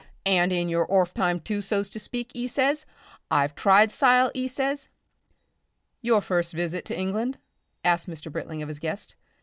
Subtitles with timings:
[0.25, 2.87] And in your orf time, too, so's to speak,' 'e says.
[3.29, 4.87] 'I've tried sile,' 'e says"
[6.01, 7.37] "Your first visit to England?"
[7.85, 8.31] asked Mr.
[8.31, 9.13] Britling of his guest.